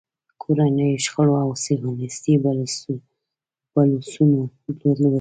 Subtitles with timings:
[0.41, 2.33] کورنیو شخړو او صیهیونېستي
[3.77, 5.09] بلوسنو لوټلی.